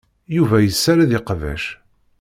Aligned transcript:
Yuba 0.35 0.57
yessared 0.61 1.11
iqbac. 1.19 1.63